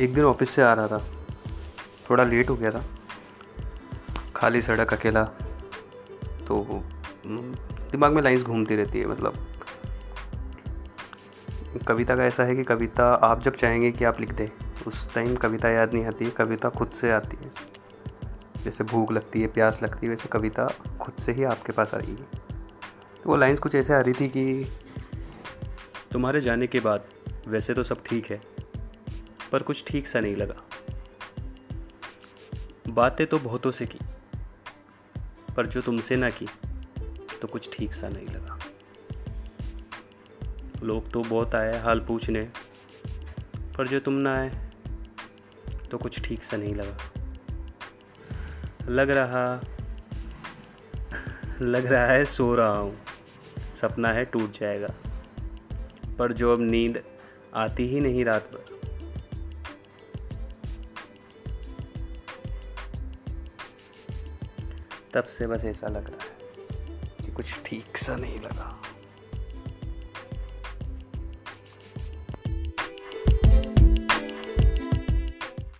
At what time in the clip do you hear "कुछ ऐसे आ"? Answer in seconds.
23.58-23.98